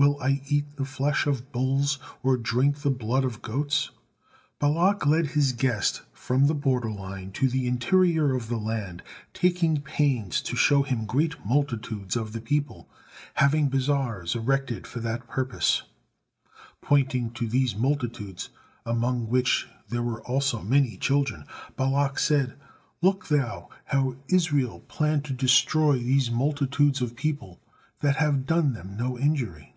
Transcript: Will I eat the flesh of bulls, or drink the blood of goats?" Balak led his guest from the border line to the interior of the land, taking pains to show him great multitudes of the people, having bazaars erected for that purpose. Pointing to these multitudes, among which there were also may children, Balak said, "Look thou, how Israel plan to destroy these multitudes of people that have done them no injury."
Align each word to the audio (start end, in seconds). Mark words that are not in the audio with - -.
Will 0.00 0.16
I 0.22 0.40
eat 0.46 0.76
the 0.76 0.84
flesh 0.84 1.26
of 1.26 1.50
bulls, 1.50 1.98
or 2.22 2.36
drink 2.36 2.82
the 2.82 2.90
blood 2.90 3.24
of 3.24 3.42
goats?" 3.42 3.90
Balak 4.60 5.04
led 5.04 5.26
his 5.32 5.50
guest 5.50 6.02
from 6.12 6.46
the 6.46 6.54
border 6.54 6.88
line 6.88 7.32
to 7.32 7.48
the 7.48 7.66
interior 7.66 8.32
of 8.36 8.46
the 8.46 8.58
land, 8.58 9.02
taking 9.34 9.80
pains 9.82 10.40
to 10.42 10.54
show 10.54 10.84
him 10.84 11.04
great 11.04 11.44
multitudes 11.44 12.14
of 12.14 12.32
the 12.32 12.40
people, 12.40 12.88
having 13.42 13.68
bazaars 13.68 14.36
erected 14.36 14.86
for 14.86 15.00
that 15.00 15.26
purpose. 15.26 15.82
Pointing 16.80 17.32
to 17.32 17.48
these 17.48 17.74
multitudes, 17.74 18.50
among 18.86 19.26
which 19.26 19.66
there 19.88 20.04
were 20.04 20.22
also 20.22 20.62
may 20.62 20.96
children, 20.96 21.44
Balak 21.76 22.20
said, 22.20 22.54
"Look 23.02 23.26
thou, 23.26 23.68
how 23.86 24.14
Israel 24.28 24.78
plan 24.86 25.22
to 25.22 25.32
destroy 25.32 25.98
these 25.98 26.30
multitudes 26.30 27.02
of 27.02 27.16
people 27.16 27.60
that 27.98 28.14
have 28.14 28.46
done 28.46 28.74
them 28.74 28.96
no 28.96 29.18
injury." 29.18 29.74